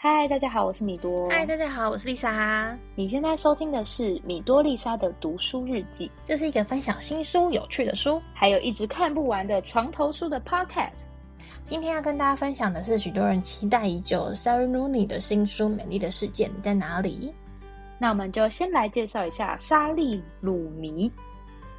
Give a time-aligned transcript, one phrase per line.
[0.00, 1.28] 嗨，大家好，我是米多。
[1.28, 2.78] 嗨，大家好，我是丽莎。
[2.94, 11.08] 你现在收听的是米多丽莎的读书日记，这是一个分享新书、有趣的书，还有一直看不完的床头书的 podcast。
[11.64, 17.34] 今天要跟大家分享的是许多人期待已久 Sarah Rooney 的新书《美丽的世界你在哪里》。
[17.98, 21.10] 那我们就先来介绍一下莎莉·鲁尼。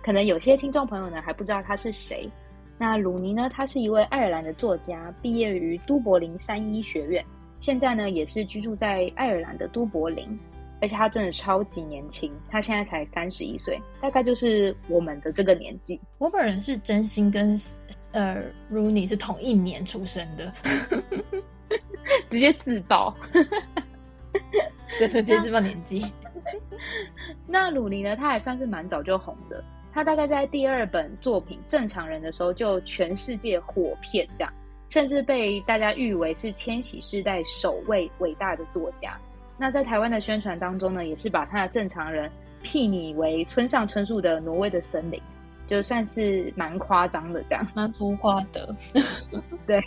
[0.03, 2.29] 可能有些听众朋友呢还不知道他是谁。
[2.77, 7.25] 那鲁尼呢，他是一位爱尔兰的作家，毕业于都柏林三一学院。
[7.59, 10.39] 现在呢，也是居住在爱尔兰的都柏林，
[10.81, 15.99] 而且他真的超级年轻，他现在才三十一岁，大概就是我们的这个年纪。
[16.17, 17.59] 我本人是真心跟
[18.11, 18.41] 呃
[18.71, 20.51] Rooney 是同一年出生的，
[22.29, 23.13] 直接自爆，
[24.97, 26.05] 对对，直接自爆年纪。
[27.45, 34.53] 那鲁尼呢，他还算是蛮早就红的，他大概在第二本作品《正常人》的时候就全世界火遍，这样。
[34.89, 39.17] 甚至被大家誉为是千禧世代首位伟大的作家。
[39.57, 42.29] 那在台湾的宣传当中呢，也是把他的正常人
[42.63, 45.21] 聘拟为村上春树的挪威的森林，
[45.67, 48.75] 就算是蛮夸张的这样，蛮浮夸的。
[49.67, 49.79] 对，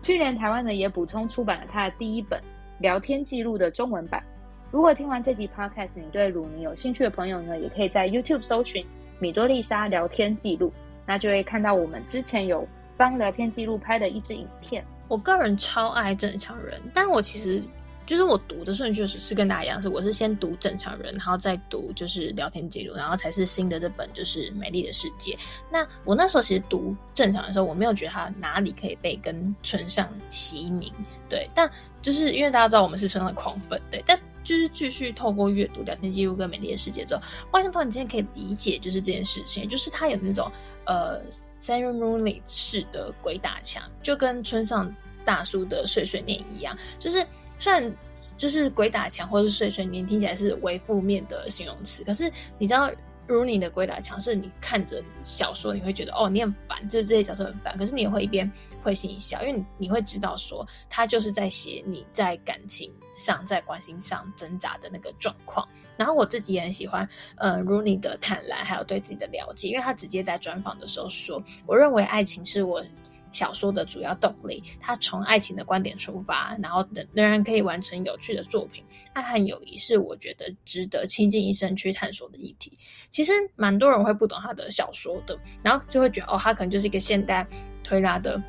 [0.00, 2.40] 去年台湾呢也补充出版了他的第一本
[2.78, 4.22] 聊天记录的中文版。
[4.70, 8.86] 如果听完这集 podcast，你对鲁尼有兴趣的朋友呢，也可以在 YouTube 搜寻
[9.18, 10.72] 米多丽莎聊天记录，
[11.06, 12.68] 那就会看到我们之前有。
[12.96, 17.62] 帮聊天记录拍的一支影片，我个人超爱正常人，但我其实
[18.06, 25.36] 就是我读的顺序是是跟大家一样，是我是先读正常人，然后再读就是聊天记录，然后才是新的这本就是美丽的世界。
[25.70, 30.92] 那我那时候其实读正常的时候，我没有觉得它哪里可以被跟村上齐名，
[31.28, 40.50] 对，但就是因为大家知道我们是村上的狂粉，对，但就是继续透过阅读聊天记录跟美丽的世界之后，发现突然间可以理解就是这件事情，就是他有那种
[40.86, 41.20] 呃。
[41.66, 47.26] Sarah Rooney 式的鬼打墙，就跟村上大叔的碎碎念一样，就是
[47.58, 47.92] 虽然
[48.36, 52.88] 就是鬼打墙或是碎碎念听起来是为负面的形容词，可是你知道
[53.26, 58.48] Rooney 的鬼打墙是你看着小说你会觉得哦你很烦，就是这些角色很烦，可是你也会一边
[58.84, 65.68] 会心一笑，因为你会知道说他就是在写你在感情上在关心上挣扎的那个状况。
[65.96, 72.84] 然后我自己也很喜欢，呃，Rooney 的坦然，还有对自己的了解，因为他直接在专访的时候说：“我认为爱情是我
[73.32, 74.62] 小说的主要动力。
[74.80, 78.82] 他从爱情的观点出发，然后仍然可以完成有趣的作品。
[79.12, 82.78] 爱和友谊是我觉得值得倾尽一生去探索的议题。
[83.10, 87.46] 其实蛮多人会不懂他的小说的，然后就会觉得哦，他可能就是一个现代
[87.82, 88.40] 推拉的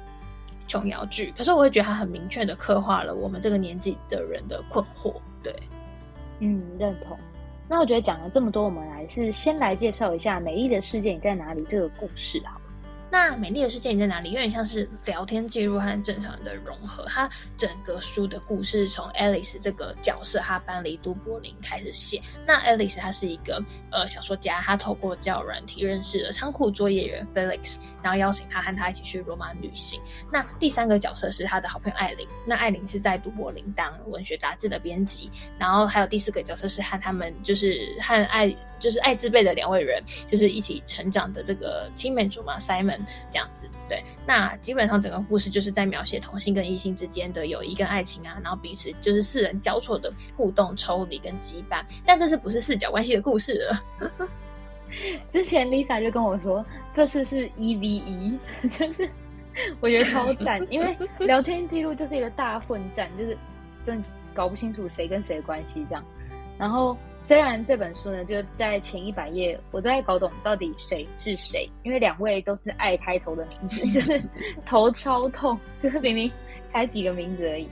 [0.67, 1.33] 琼瑶剧。
[1.37, 5.13] 可是我会觉得他很明确的刻画了我们这个年纪的人的困惑。
[5.43, 5.53] 对，
[6.39, 7.17] 嗯，认同。
[7.69, 12.56] 那我觉得讲了这么多，我们来是先来介绍一下《美丽的世界你在哪里》这个故事啊。
[13.09, 14.31] 那美丽的世界你在哪里？
[14.31, 17.05] 有点像是聊天记录和正常人的融合。
[17.07, 22.21] 它整个书的故事从 Alice 这个角色，她搬离都柏林开始写。
[22.45, 30.01] 那 Alice 她是一个呃小说家，她透过交友软体认识了仓库作业员 Felix，然后邀请他和他一起去罗马旅行。
[30.31, 32.27] 那第三个角色是他的好朋友艾琳。
[32.45, 35.31] 那艾琳是在都柏林当文学杂志的编辑。
[35.57, 42.96] 然后还有第四个角色是和他们就是和爱就是爱之辈的两位人，就是一起成长的这个青梅竹马 Simon。
[43.31, 53.83] 这样子，对，那基本上整个故事就是在描写同性跟异性之间的友谊跟爱情啊，然后彼此就是四人交错的互动、抽离跟羁绊，但这是不是四角关系的故事了？
[55.29, 58.39] 之前 Lisa 就跟我说，这次是一 v 一，
[58.71, 59.09] 就是
[59.81, 63.37] 我觉得超赞，因为聊天记录就是一个大混战，就是
[63.85, 64.01] 真
[64.33, 66.03] 搞不清楚谁跟谁的关系这样。
[66.57, 74.19] 然后，虽然这本书呢，就在前一百页，我都在搞懂到底谁是谁，因为两位都是爱开头的名字， 就是
[74.65, 76.31] 头超痛，就是明明
[76.71, 77.69] 才几个名字而已。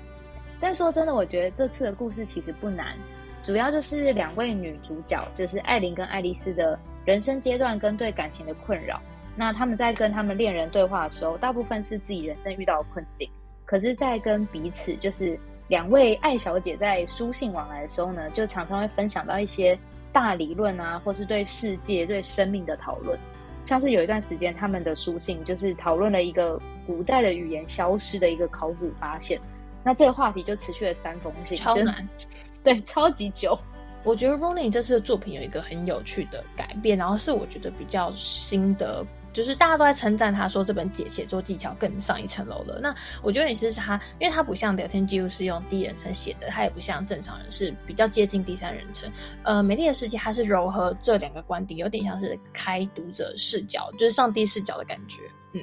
[0.60, 2.96] 但说真的，我觉得这次的故事其实不难，
[3.44, 9.02] 主要就是两位女主角，就是艾琳跟爱丽丝的人生阶段跟对感情的困扰。
[9.36, 13.28] 那他们在跟他们恋人对话的时候，大部分是自己人生遇到的困境，
[13.66, 15.40] 可是，在跟彼此就是。
[15.68, 19.78] 两位艾小姐在书信往来的时候呢，就常常会分享到一些
[20.12, 23.18] 大理论啊，或是对世界、对生命的讨论。
[23.66, 29.42] 像是有一段时间，他们的书信就是讨论了一个古代的语言消失的一个考古发现。
[29.84, 32.08] 那这个话题就持续了三封信，超难，
[32.64, 33.58] 对，超级久。
[34.04, 39.04] 我觉得 Rooney 这次的作品有一个很有趣的改变，然后是我觉得比较新的。
[39.36, 42.80] 就是大家都在称赞他，说这本解写作技巧更上一层楼了。
[42.82, 49.12] 那我觉得也是他，因为他不像聊天记录是用第一人称写的，他也不像正常人是比较接近第三人称。
[49.44, 55.22] 呃，美丽的世界它是柔和这两个观点，有点像是开读者视角，就是上帝视角的感觉。
[55.52, 55.62] 嗯，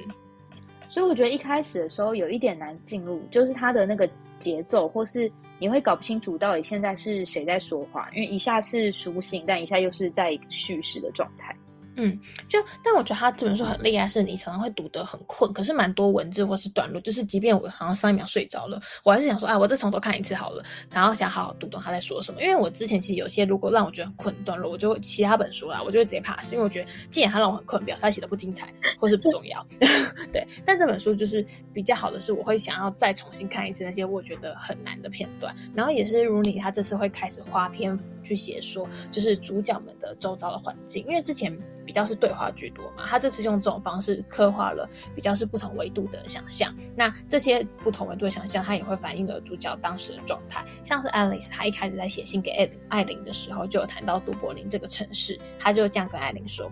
[0.91, 4.07] 所以我觉得一开始的时候有一点难进入，就是他的那个
[4.39, 11.55] 节奏，或是你会搞不清楚到底现在是谁在说话，因为一下是书信，但一下又是在叙事的状态。
[11.95, 12.19] 嗯，
[12.49, 22.41] 就但我觉得他这本书很厉害，是你常常会读得很困，可是蛮多文字或是段落，就是即便我好像上一秒睡着了，我还是想说，哎，我再从头看一次好了，然后想好好读懂他在说什么。
[22.41, 29.65] 因为我之前其实有些如果让我觉得很困段落，我就会其他本书啦，我就会直接 pass，因为我觉得既然他让我很困，表示他写的不精彩或是不重要。
[30.33, 41.55] 对，但这本书就是比较好的是，我会想要再重新看一次那些我觉得很难的片段，然后也是如你他这次会开始花篇去写说，就是主角们的周遭的环境，因为之前。
[41.85, 46.73] 比较是对话居多嘛，他这次用这种方式刻画了比较是不同维度的想象。
[46.95, 50.63] 那这些不同维度的想象，它也会反映了主角当时的状态。
[50.83, 56.71] 像是 Alice，她一开始在写信给艾艾琳的时候，就有谈到都柏林这个城市，他就这样跟艾琳说：“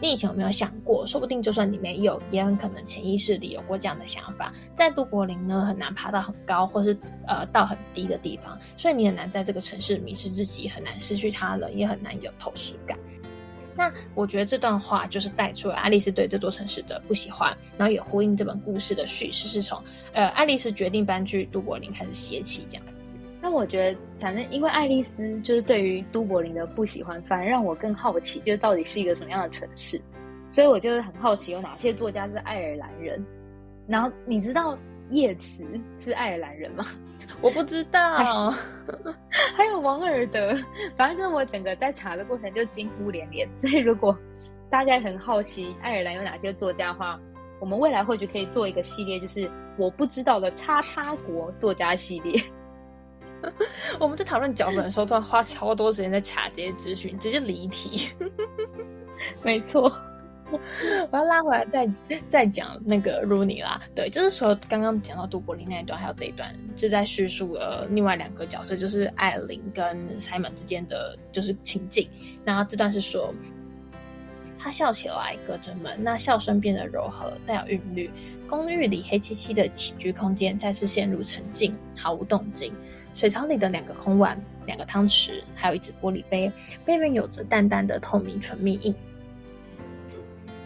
[0.00, 4.52] 你以前有没有想过，说不定就算你没有，也很可能潜意识里有过这样的想法。
[4.74, 12.98] 在都柏林呢，很难爬到很高，或是呃到很低的地方，所以你很难在这个城市迷失自己，很难失去他人，也很难有透视感。”
[13.76, 19.82] 那我觉得这段话就是带出了爱丽丝对这座城市的不喜欢，然后也呼应这本故事的叙事是从
[20.12, 22.92] 呃爱丽丝决定搬去都柏林开始写起这样子。
[23.40, 30.00] 那我觉得反正因为爱丽丝就是对于都柏林的不喜欢，反而让我更好奇，就是到底是一个什么样的城市。
[30.50, 33.24] 所以我就是很好奇有哪些作家是爱尔兰人。
[33.86, 34.76] 然后你知道
[35.10, 35.64] 叶慈
[35.98, 36.86] 是爱尔兰人吗？
[37.40, 38.50] 我不知道，
[39.56, 40.54] 还有王尔德，
[40.96, 43.48] 反正就是我整个在查的过程就惊呼连连。
[43.56, 44.16] 所以如果
[44.68, 47.18] 大家很好奇爱尔兰有哪些作家的话，
[47.60, 52.42] 我们未来或许可以做一个系列，就是我不知道的叉叉国作家系列。
[53.98, 58.08] 我们在讨论脚本的时候，突然花超多时间在查这些资讯，直接离题。
[59.42, 59.90] 没错。
[61.10, 61.90] 我要拉回来再
[62.28, 72.08] 再讲那个 Rooney 啦，对，就是说刚刚讲到杜柏林那一段，还有这一段是在叙述呃另外两个角色，就是艾琳跟 Simon 之间的就是情境。
[72.44, 73.32] 那这段是说，
[74.58, 78.10] 他笑起来隔着门，那笑声变得柔和，带有韵律。
[78.46, 82.72] 公寓里黑漆漆的起居空间再次陷入沉静，毫无动静。
[83.14, 86.50] 水槽里的两个空碗、两个汤匙，还有一只玻璃杯，
[86.84, 88.94] 背面有着淡淡的透明唇蜜印。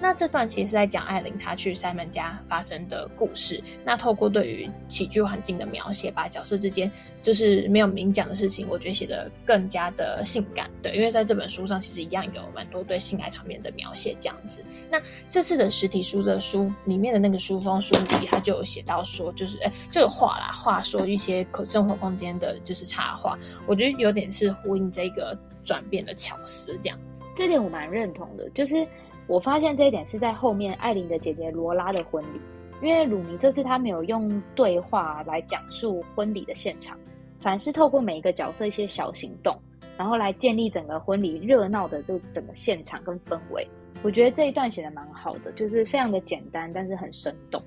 [0.00, 3.62] 那这段其实是在讲艾琳她去塞门家发生的故事。
[3.85, 6.91] 那透过对于起居环境的描写，把角色之间
[7.23, 10.70] 就是没有明讲的事情，我觉得写的更加的性感。
[10.82, 14.62] 对，因为在这本书上其实一样有蛮多对性爱场面的描写这样子。
[14.91, 15.00] 那
[15.31, 23.38] 这次的实体书的书里面的那个书封书底，它就有写到说，就是哎，这个画啦，画说一些可生活空间的，就是插画。
[23.67, 27.23] 我觉得有点是呼应这个转变的巧思这样子。
[27.35, 28.87] 这点我蛮认同的，就是。
[29.26, 32.40] 我发现这一点是在后面艾琳的姐姐罗拉的婚礼，
[32.82, 36.98] 因为鲁尼这次他没有用对话来讲述婚礼的现场，
[37.38, 39.56] 反而是透过每一个角色一些小行动，
[39.96, 43.66] 然后来建立整个婚礼热闹的这整个现场跟氛围。
[44.02, 47.62] 我觉得这一段写的蛮好的，就是非常的简单，但是很生动。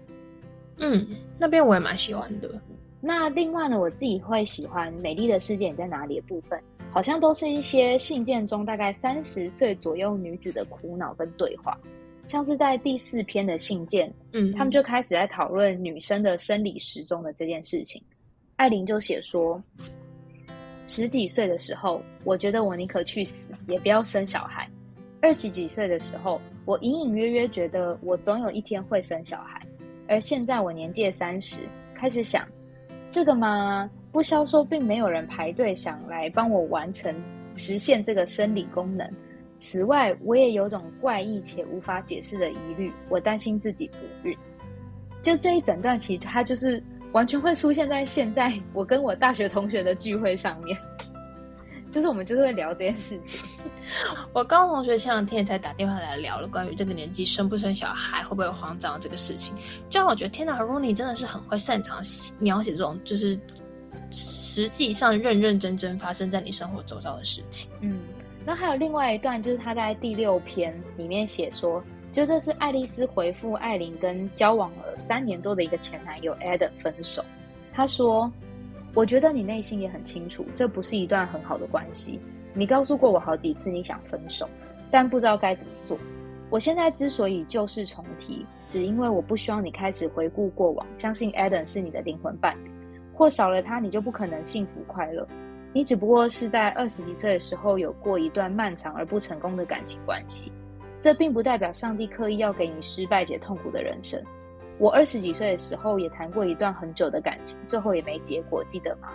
[0.80, 1.07] 嗯，
[1.39, 2.50] 那边我也蛮喜欢的。
[3.01, 6.62] 那另外呢，我自己会喜欢《美丽的世界你在哪里》的部分。
[6.92, 11.78] 好像都是一些信件中大概三十岁左右女子的苦恼跟对话，
[12.25, 18.01] 像是在第四篇的信件，嗯，他们就开始在讨论女生的生理时钟的这件事情。
[18.56, 19.62] 艾琳就写说，
[20.88, 24.66] 十几岁的时候，我觉得我宁可去死，也不要生小孩；
[25.21, 29.62] 二十几岁的时候，我隐隐约约觉得我总有一天会生小孩；
[30.07, 31.57] 而现在我年届三十，
[31.94, 32.47] 开始想，
[33.12, 33.88] 这个吗？
[34.11, 37.14] 不消说，并没有人排队想来帮我完成
[37.56, 39.07] 实现这个生理功能。
[39.59, 44.37] 此外，我也有种怪异且无法解释的疑虑，我担心自己不孕。
[45.21, 50.78] 就这一整段，其实它就是完全会出现在现在 我跟我大学同学的聚会上面，
[51.92, 53.42] 就是我们就是会聊这件事情。
[54.31, 59.56] 我高中同学前两天才打电话来聊了关于这个年纪生不生小孩会不会慌张这个事情，
[59.90, 61.99] 就让我觉得天哪 r o n n 真的是很会擅长
[62.40, 63.37] 描写这种就是。
[64.11, 67.69] 实际上认认真真发生在你生活周遭的事情。
[67.81, 67.99] 嗯，
[68.45, 71.83] 那还有另外一段，就是他在第六篇里面写说，
[72.14, 77.23] 就这是爱丽丝回复艾琳跟交往了三年多的一个前男友 Adam 分手。
[77.73, 78.31] 他说
[78.95, 82.19] ：“我觉得你内心也很清楚，这不是一段很好的关系。
[82.54, 84.49] 你告诉过我好几次你想分手，
[84.90, 85.95] 但不知道该怎么做。
[86.49, 92.71] 我现在之所以旧事重提，只因为我不希望你开始回顾过往，相信 Adam 是你的灵魂伴侣。”
[93.18, 95.28] 或少了他，你就不可能幸福快乐。
[95.74, 100.52] 你只不过是在二十几岁的时候有过一段漫长而不成功的感情关系，
[101.00, 104.21] 这并不代表上帝刻意要给你失败且痛苦的人生。
[104.78, 109.09] 我二十几岁的时候也谈过一段很久的感情，最后也没结果，记得吗？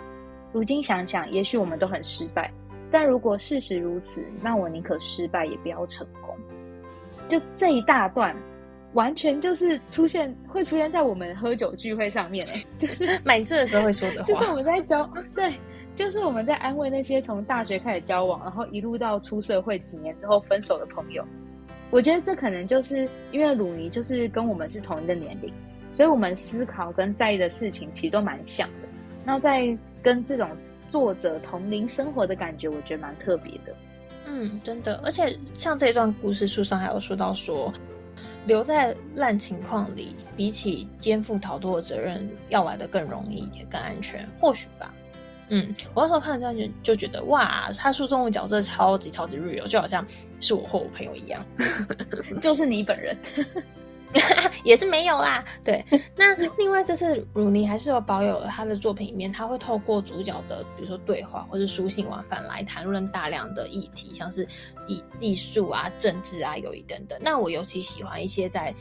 [0.51, 2.51] 如今想想，也许我们都很失败，
[2.91, 6.37] 但如果事实如此，那我宁可失败也不要成功。
[7.27, 8.35] 就这一大段，
[8.93, 15.53] 完全就是出现会出现在我们喝酒聚会上面哎， 就是 买醉的时候会说的话，就是我们在交 对，
[15.95, 21.25] 就是我们在安慰那些从大学开始交往，然后一路到出社会几年之后分手的朋友。
[21.91, 25.53] 我觉得这可能就是因为鲁尼就是跟我们是同一个年龄，
[25.91, 28.87] 所以我们思考跟在意的事情其实都蛮像的。
[29.23, 30.49] 那在跟这种
[30.87, 33.75] 作者同龄生活的感觉，我觉得蛮特别的。
[34.25, 37.71] 嗯，真的，而且像这段故事书上还有说到说，
[38.45, 44.93] 留在烂情况里，比起肩负逃脱的责任要来的更容易，也更安全，或许吧。
[45.49, 50.05] 嗯，我那时候看这样就就觉得哇，他书中的角色超级超级 real，就好像
[50.39, 51.45] 是我或我朋友一样，
[52.41, 53.15] 就是你本人。
[54.63, 55.43] 也是没有啦。
[55.63, 55.83] 对，
[56.15, 64.47] 那另外这次鲁尼还是有保有他的作品里面，他会透过主角的，比如说对话或是书信往返来谈论大量的议题，像是
[64.87, 67.17] 艺艺术啊、政治啊、友谊等等。
[67.21, 68.73] 那我尤其喜欢一些在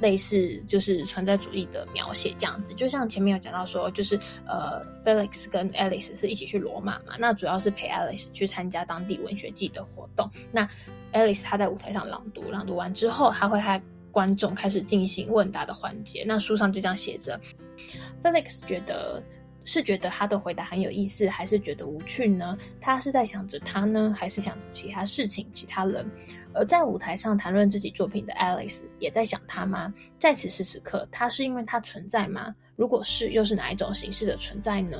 [0.00, 10.30] 类似就是存在主义的描写这样子，就像前面有讲到说，就是呃，Felix 跟 Alice 是一起去罗马嘛，那主要是陪 Alice 去参加当地文学季的活动。
[10.52, 10.68] 那
[11.12, 13.80] Alice 她在舞台上朗读，朗读完之后，他会还。
[14.16, 17.38] 观众开始进行问答的环节，那书上就这样写着
[18.22, 19.22] ：Felix 觉得
[19.62, 22.56] 是觉得他的回答很有意思，还是觉得无趣呢？
[22.80, 26.10] 他是在想着他呢，还是想着其他事情、其他人？
[26.54, 29.92] 而在舞台上谈论自己作品的 Alice 也在想他吗？
[30.18, 32.50] 在此时此刻，他是因为他存在吗？
[32.74, 34.96] 如果是，又是哪一种形式的存在呢？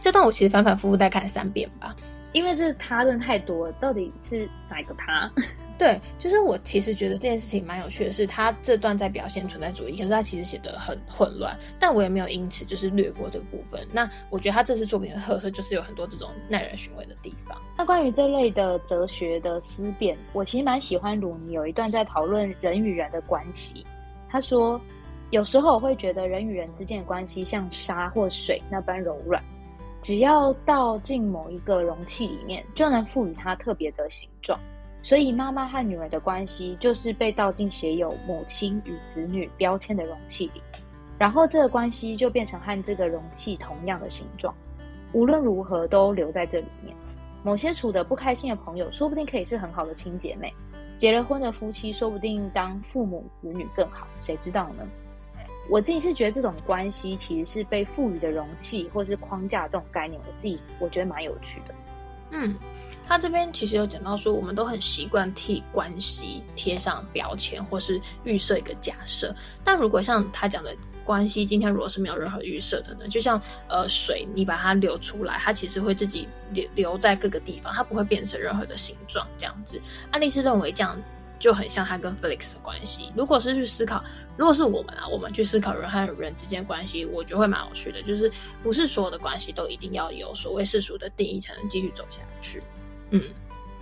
[0.00, 1.94] 这段我其实反反复复再看三遍吧，
[2.32, 5.30] 因为这他人太多了，到底是哪个他？
[5.78, 13.80] 对，就是我其实觉得这件事情蛮有趣的，是他这段在表现存在主义，可是他其实写的很混乱，但我也没有因此就是略过这个部分。
[13.90, 17.58] 那我觉得他这次作品的特色就是有很多这种耐人寻味的地方。
[17.78, 23.86] 那关于这类的哲学的思辨，我其实蛮喜欢鲁尼有一段在讨论人与人的关系。
[24.28, 24.78] 他说，
[25.30, 29.42] 有时候我会觉得人与人之间的关系像沙或水那般柔软，
[30.00, 34.58] 只要倒进某一个容器里面，就能赋予它特别的形状。
[35.02, 40.62] 所以，妈妈和女儿的关系就是被倒进写有母亲与子女标签的容器里，
[41.18, 44.54] 然后这个关系就变成和这个容器同样的形状。
[45.12, 46.94] 无论如何，都留在这里面。
[47.42, 50.50] 某些处得不开心的朋友，说不定可以是很好的亲姐妹；
[50.98, 54.86] 结了婚的夫妻，说不定当父母子女更好，谁知道呢？
[55.70, 61.74] 我自己是觉得这种关系其实是被赋予的容器或是框架这种概念，我自己我觉得蛮有趣的。
[62.32, 62.56] 嗯。
[63.06, 69.34] 他这边其实有讲到说，我们都很习惯替关系贴上标签，或是预设一个假设。
[69.64, 70.72] 但如果像他讲的
[71.02, 73.08] 关系，今天如果是没有任何预设的呢？
[73.08, 79.26] 就像呃水，你把它流出来，它其实会自己流留在各个地方，它不会变成任何的形状。
[79.36, 79.80] 这样子，
[80.12, 80.96] 安利斯认为这样
[81.40, 83.10] 就很像他跟 Felix 的关系。
[83.16, 84.04] 如果是去思考，
[84.36, 88.02] 如果是我们啊，我们去思考人和人之间关系，我觉得会蛮有趣的。
[88.02, 88.30] 就是
[88.62, 92.62] 不是所有的关系都一定要有所谓世俗的定义才能继续走下去。
[93.10, 93.22] 嗯，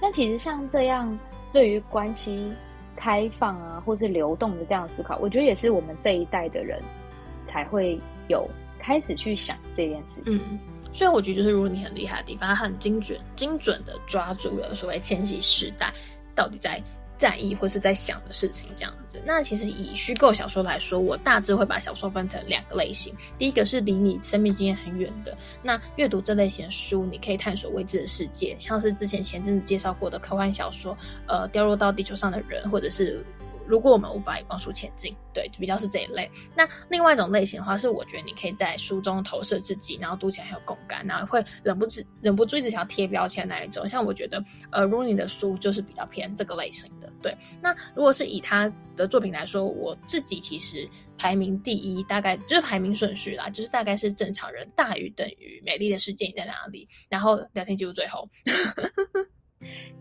[0.00, 1.19] 那其实像这样
[1.53, 2.53] 对于关系
[2.97, 6.81] 开放啊，或是流动的这样思考，我觉得也是我们这一代的人
[7.47, 8.49] 才会有
[8.79, 10.41] 开始去想这件事情。
[10.50, 10.59] 嗯，
[10.93, 15.93] 所以我觉得就是如果你很厉害的地方，他很精准、精准的抓住了所谓千禧时代
[16.37, 16.81] 到底在。
[17.18, 19.20] 在意或是在想的事情，这样子。
[19.26, 23.12] 那其实以虚构小说来说，我大致会把小说分成两个类型。
[23.37, 30.96] 第一个是离你生命经验很远的，那阅读这类型的书，你可以探索未知的世界，像是之前前阵子介绍过的科幻小说，
[31.26, 33.25] 呃，掉落到地球上的人，或者是。
[33.68, 36.28] 如果我们无法以光速前进，对，比较是这一类。
[36.56, 43.87] 那另外一种类型的话，是我觉得你可以在书中投射自己，然后读起来很有共感，然后会忍不住忍不住一直想要贴标签那一种。
[43.87, 47.12] 像我觉得，呃，如你的书就是比较偏这个类型的。
[47.20, 58.28] 对，那如果是以他的作品来说，我自己其实排名第一，大概就是排名顺序啦，就是大概是正常人大于等于美丽的世界你在哪里，然后聊天记录最后。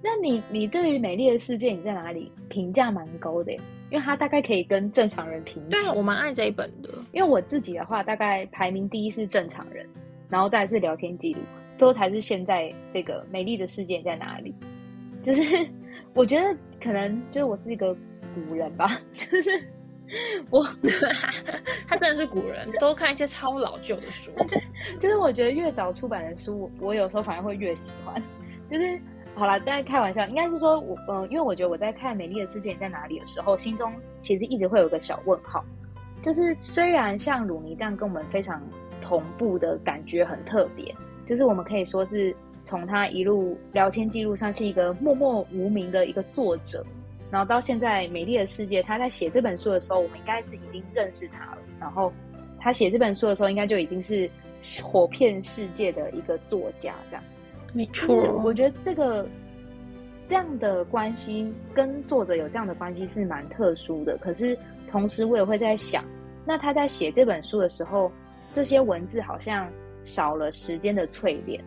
[0.02, 3.52] 那你你对于美丽的世界你在哪里评价蛮高的，
[3.90, 5.62] 因为它大概可以跟正常人平。
[5.70, 6.90] 对，我蛮爱这一本的。
[7.12, 9.88] 因为我自己的话，大概排名第一是正常人，
[10.30, 11.40] 然后再是聊天记录，
[11.78, 14.54] 最后才是现在这个美丽的世界在哪里。
[15.24, 15.68] 就是
[16.14, 17.98] 我觉得可能就是我是一个
[18.36, 19.50] 古人吧，就是
[20.52, 20.64] 我
[21.88, 24.32] 他真的是古人，都看一些超老旧的书。
[24.46, 24.58] 就
[25.02, 28.22] 就是我觉得越早出版的书，我有时候反而会越喜欢，
[28.70, 29.02] 就是。
[29.38, 35.64] 好了，在开玩笑，应该是说，我呃，因为我觉得我在看《美丽的世界在哪里》的时候，心中其实一直会有个小问号，
[36.24, 38.60] 就是虽然像鲁尼这样跟我们非常
[39.00, 40.92] 同步的感觉很特别，
[41.24, 46.84] 就是我们可以说是从他一路聊天记录上是一个默默无名的一个作者，
[47.30, 51.60] 然后到现在《美丽的世界》，他在写这本书的时候，我们应该是已经认识他了。
[51.80, 52.12] 然后
[52.60, 54.28] 他写这本书的时候，应该就已经是
[54.82, 57.24] 火遍世界的一个作家，这样。
[57.78, 59.28] 没错，我觉得这个
[60.26, 64.18] 这样的关系跟作者有这样的关系是蛮特殊的。
[64.18, 64.58] 可是
[64.88, 66.04] 同时，我也会在想，
[66.44, 68.12] 那他在写这本书的时候，
[68.52, 69.70] 这些文字好像
[70.04, 71.64] 少了时间的淬炼。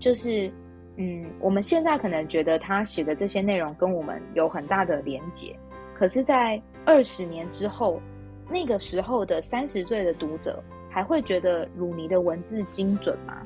[0.00, 0.50] 就是，
[0.96, 5.56] 嗯，我们现在可能觉得他写的这些内容跟我们有很大的连结，
[5.94, 8.02] 可是，在二十年之后，
[8.50, 13.40] 那个时候的三十岁的读者还会觉得鲁尼的文字精准吗？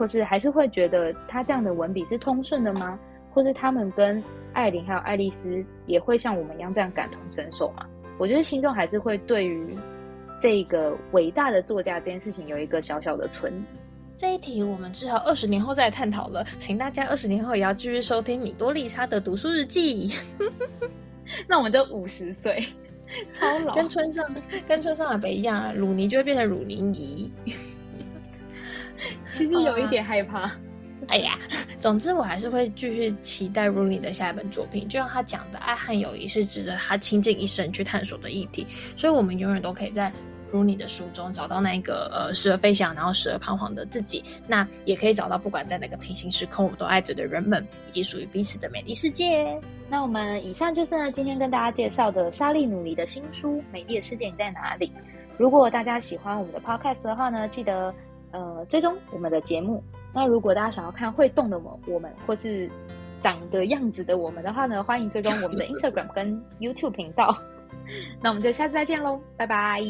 [0.00, 2.98] 或是还是会觉得他这样的文笔是通顺的吗？
[3.34, 7.84] 或是他们跟艾琳还有爱丽丝也会像我们一样这样感同身受吗？
[8.16, 9.76] 我觉得心中还是会对于
[10.40, 13.78] 这个伟大的作家这件事情有一个小小的存疑。
[14.16, 20.14] 这一题我们至少二十年后再来探讨了，请大家二十年后也要继续收听米多丽莎的读书日记，
[21.46, 22.64] 那我们就五十岁，
[23.34, 23.74] 超老。
[23.74, 24.26] 跟村上
[24.66, 27.30] 跟村上阿北一样啊，鲁尼就会变成鲁尼姨。
[29.40, 30.50] 其实有一点害怕。
[31.08, 31.38] 哎呀，
[31.80, 34.86] 总之我还是会继续期待 Rooney 的下一本作品。
[34.86, 38.66] 就像他讲的，爱和友谊是值得他倾尽一生去探索的议题，
[38.96, 40.12] 所以我们永远都可以在
[40.52, 44.22] Rooney 的书中找到那个呃时而飞翔，然后时而彷徨的自己。
[44.46, 49.58] 那也可以找到不管在哪个平行时空，我们都爱着的人们，以及属于彼此的美丽世界。
[49.88, 54.88] 那我们以上就是呢今天跟大家介绍的莎莉努尼的新书《美丽的世界你在哪里》。
[55.38, 57.92] 如果大家喜欢我们的 Podcast 的话呢，记得
[58.30, 59.82] 呃追踪我们的节目。
[60.12, 62.68] 那如果大家想要看会动的我我们，或是
[63.20, 67.36] 长的样子的我们的话呢，欢迎追踪我们的 Instagram 跟 YouTube 频道。
[68.20, 69.80] 那我们就下次再见喽，拜拜。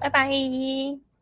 [0.00, 1.03] 拜拜。